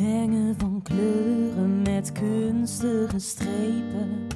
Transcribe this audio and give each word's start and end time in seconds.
Mengen 0.00 0.54
van 0.58 0.80
kleuren 0.82 1.82
met 1.82 2.12
kunstige 2.12 3.18
strepen 3.18 4.26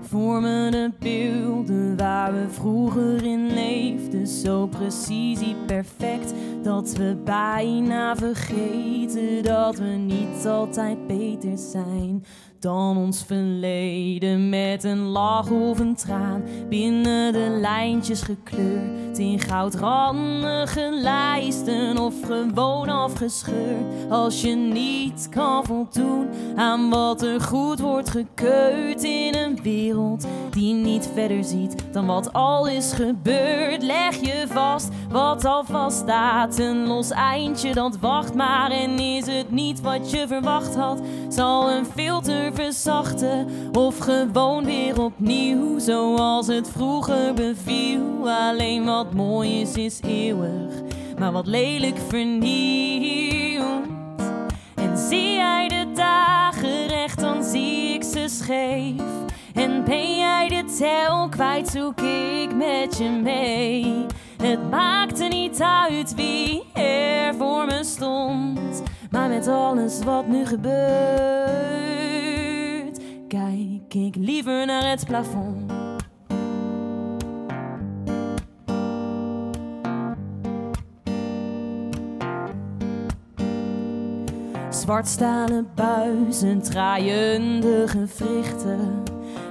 vormen 0.00 0.70
de 0.70 0.90
beelden 0.98 1.96
waar 1.96 2.32
we 2.32 2.46
vroeger 2.48 3.24
in 3.24 3.46
leefden. 3.54 4.26
Zo 4.26 4.66
precisie 4.66 5.56
perfect 5.66 6.34
dat 6.62 6.92
we 6.96 7.16
bijna 7.24 8.16
vergeten 8.16 9.42
dat 9.42 9.78
we 9.78 9.84
niet 9.84 10.46
altijd 10.46 11.06
beter 11.06 11.58
zijn 11.58 12.24
dan 12.60 12.96
ons 12.96 13.22
verleden. 13.26 14.48
Met 14.48 14.84
een 14.84 15.02
lach 15.04 15.50
of 15.50 15.78
een 15.78 15.94
traan 15.94 16.42
binnen 16.68 17.32
de 17.32 17.58
lijntjes 17.60 18.22
gekleurd 18.22 19.18
in 19.18 19.40
goudrandige 19.40 20.88
lijsten 20.92 21.98
of 21.98 22.14
gewoon 22.26 22.88
afgescheurd. 22.88 24.10
Als 24.10 24.40
je 24.40 24.54
niet 24.54 25.28
kan 25.30 25.64
voldoen 25.64 26.28
aan 26.56 26.90
wat 26.90 27.22
er 27.22 27.40
goed 27.40 27.80
wordt 27.80 28.10
gekeurd 28.10 29.02
in 29.02 29.34
een 29.34 29.62
wereld 29.62 30.26
die 30.50 30.74
niet 30.74 31.10
verder 31.14 31.44
ziet 31.44 31.74
dan 31.92 32.06
wat 32.06 32.32
al 32.32 32.68
is 32.68 32.92
gebeurd, 32.92 33.82
leg 33.82 34.20
je 34.20 34.44
vast 34.48 34.88
wat 35.10 35.44
al 35.44 35.64
vaststaat. 35.64 36.58
Een 36.58 36.86
los 36.86 37.10
eindje 37.10 37.74
dat 37.74 37.98
wacht 37.98 38.34
maar 38.34 38.70
en 38.70 38.98
is 38.98 39.26
het 39.26 39.50
niet 39.50 39.80
wat 39.80 40.10
je 40.10 40.26
verwacht 40.26 40.74
had, 40.74 41.00
zal 41.28 41.70
een 41.70 41.84
filter 41.84 42.47
verzachten 42.78 43.46
of 43.72 43.98
gewoon 43.98 44.64
weer 44.64 45.02
opnieuw 45.02 45.78
zoals 45.78 46.46
het 46.46 46.70
vroeger 46.70 47.34
beviel. 47.34 48.30
Alleen 48.30 48.84
wat 48.84 49.14
mooi 49.14 49.60
is, 49.60 49.74
is 49.74 50.00
eeuwig, 50.02 50.72
maar 51.18 51.32
wat 51.32 51.46
lelijk 51.46 51.98
vernieuwd. 52.08 53.86
En 54.74 54.98
zie 54.98 55.32
jij 55.34 55.68
de 55.68 55.86
dagen 55.94 56.86
recht, 56.86 57.20
dan 57.20 57.44
zie 57.44 57.94
ik 57.94 58.02
ze 58.02 58.24
scheef. 58.28 59.02
En 59.54 59.84
ben 59.84 60.16
jij 60.16 60.48
de 60.48 60.74
tel 60.78 61.28
kwijt, 61.28 61.68
zoek 61.68 62.00
ik 62.00 62.54
met 62.54 62.98
je 62.98 63.10
mee. 63.22 64.06
Het 64.42 64.70
maakte 64.70 65.24
niet 65.24 65.62
uit 65.62 66.14
wie 66.14 66.64
er 66.72 67.34
voor 67.34 67.66
me 67.66 67.84
stond, 67.84 68.82
maar 69.10 69.28
met 69.28 69.48
alles 69.48 69.98
wat 70.04 70.26
nu 70.26 70.46
gebeurt 70.46 71.47
ik 74.06 74.16
liever 74.16 74.66
naar 74.66 74.90
het 74.90 75.04
plafond. 75.06 75.72
Zwartstalen 84.70 85.68
buizen, 85.74 86.62
draaiende 86.62 87.84
gewrichten. 87.88 89.02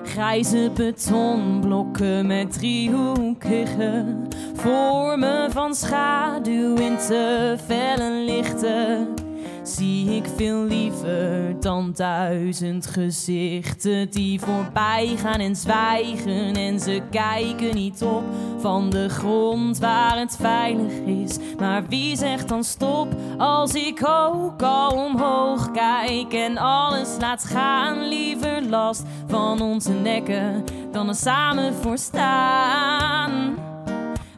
Grijze 0.03 0.71
betonblokken 0.73 2.27
met 2.27 2.53
driehoekige 2.53 4.05
vormen 4.53 5.51
van 5.51 5.75
schaduw 5.75 6.75
in 6.75 6.97
te 6.97 7.55
felle 7.65 8.11
lichten 8.11 9.25
zie 9.67 10.15
ik 10.15 10.25
veel 10.35 10.63
liever 10.63 11.55
dan 11.59 11.91
duizend 11.95 12.85
gezichten 12.85 14.09
die 14.09 14.39
voorbij 14.39 15.15
gaan 15.17 15.39
en 15.39 15.55
zwijgen. 15.55 16.55
En 16.55 16.79
ze 16.79 17.01
kijken 17.11 17.75
niet 17.75 18.03
op 18.03 18.23
van 18.59 18.89
de 18.89 19.09
grond 19.09 19.77
waar 19.77 20.19
het 20.19 20.37
veilig 20.39 20.93
is. 21.05 21.37
Maar 21.59 21.87
wie 21.87 22.15
zegt 22.15 22.49
dan 22.49 22.63
stop 22.63 23.07
als 23.37 23.73
ik 23.73 24.07
ook 24.07 24.61
al 24.61 24.91
omhoog 24.91 25.71
kijk 25.71 26.33
en 26.33 26.57
alles 26.57 27.15
laat 27.19 27.43
gaan? 27.43 28.07
Liever 28.07 28.63
last 28.69 29.03
van 29.27 29.61
onze 29.61 29.93
nekken 29.93 30.63
dan 30.91 31.07
er 31.07 31.15
samen 31.15 31.73
voor 31.73 31.97
staan. 31.97 33.55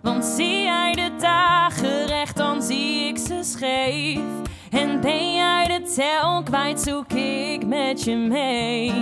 Want 0.02 0.26
zie 0.26 0.62
jij 0.62 0.92
de 0.94 1.12
dagen 1.20 2.06
recht, 2.06 2.38
dan 2.38 2.62
zie 2.62 3.08
ik 3.08 3.18
ze 3.18 3.40
scheef. 3.44 4.49
En 4.70 5.02
ben 5.02 5.36
jij 5.36 5.68
de 5.68 5.92
tel 5.96 6.44
kwijt, 6.44 6.82
zoek 6.82 7.12
ik 7.14 7.66
met 7.66 8.04
je 8.04 8.16
mee. 8.16 8.94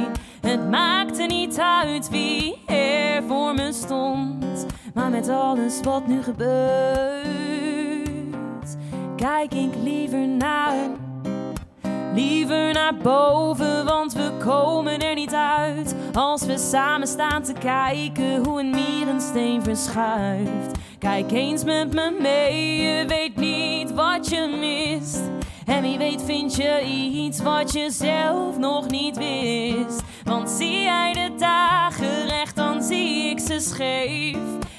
Het 0.41 0.69
maakte 0.69 1.23
niet 1.23 1.59
uit 1.59 2.09
wie 2.09 2.65
er 2.65 3.23
voor 3.23 3.53
me 3.53 3.71
stond. 3.71 4.65
Maar 4.93 5.09
met 5.09 5.29
alles 5.29 5.79
wat 5.81 6.07
nu 6.07 6.23
gebeurt, 6.23 7.17
kijk 9.15 9.53
ik 9.53 9.75
liever 9.83 10.27
naar. 10.27 10.89
Liever 12.13 12.73
naar 12.73 12.95
boven, 12.95 13.85
want 13.85 14.13
we 14.13 14.31
komen 14.43 14.99
er 14.99 15.15
niet 15.15 15.33
uit. 15.33 15.95
Als 16.13 16.45
we 16.45 16.57
samen 16.57 17.07
staan 17.07 17.43
te 17.43 17.53
kijken 17.53 18.45
hoe 18.45 18.59
een 18.59 18.69
mierensteen 18.69 19.63
verschuift. 19.63 20.77
Kijk 20.99 21.31
eens 21.31 21.63
met 21.63 21.93
me 21.93 22.17
mee, 22.21 22.81
je 22.81 23.05
weet 23.07 23.35
niet 23.35 23.93
wat 23.93 24.29
je 24.29 24.57
mist. 24.59 25.21
En 25.67 25.81
wie 25.81 25.97
weet 25.97 26.23
vind 26.23 26.55
je 26.55 26.81
iets 27.13 27.41
wat 27.41 27.73
je 27.73 27.91
zelf 27.91 28.57
nog 28.57 28.89
niet 28.89 29.17
wist. 29.17 30.01
Want 30.23 30.49
zie 30.49 30.81
jij 30.81 31.13
de 31.13 31.35
dagen 31.37 32.27
recht, 32.27 32.55
dan 32.55 32.83
zie 32.83 33.29
ik 33.29 33.39
ze 33.39 33.59
scheef. 33.59 34.37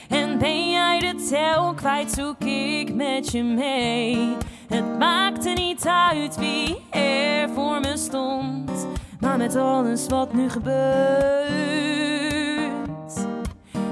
En 0.08 0.38
ben 0.38 0.70
jij 0.70 0.98
de 0.98 1.26
tel 1.30 1.74
kwijt, 1.74 2.10
zoek 2.10 2.44
ik 2.44 2.94
met 2.94 3.30
je 3.30 3.42
mee. 3.42 4.36
Het 4.68 4.98
maakte 4.98 5.48
niet 5.48 5.86
uit 5.86 6.36
wie 6.36 6.76
er 6.90 7.48
voor 7.48 7.80
me 7.80 7.96
stond. 7.96 8.86
Maar 9.20 9.36
met 9.36 9.56
alles 9.56 10.06
wat 10.06 10.32
nu 10.32 10.50
gebeurt, 10.50 11.48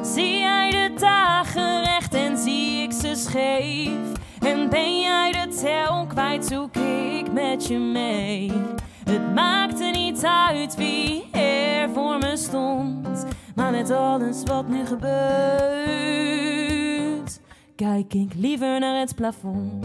zie 0.03 0.39
jij 0.39 0.71
de 0.71 0.95
dagen 1.01 1.85
recht 1.85 2.15
en 2.15 2.37
zie 2.37 2.83
ik 2.83 2.93
ze 2.93 3.15
scheef. 3.15 4.15
En 4.41 4.69
ben 4.69 5.01
jij 5.01 5.06
tel 5.61 6.07
kwijt, 6.07 6.47
zoek 6.47 6.77
ik 6.77 7.33
met 7.33 7.67
je 7.67 7.79
mee. 7.79 8.53
Het 9.05 9.35
maakte 9.35 9.85
niet 9.85 10.25
uit 10.25 10.77
wie 10.77 11.31
er 11.31 11.91
voor 11.91 12.19
me 12.19 12.37
stond, 12.37 13.27
maar 13.55 13.71
met 13.71 13.91
alles 13.91 14.43
wat 14.43 14.69
nu 14.69 14.87
gebeurt, 14.87 15.11
kijk 17.77 18.15
ik 18.15 18.35
liever 18.35 18.81
naar 18.81 19.01
het 19.01 19.15
plafond. 19.15 19.85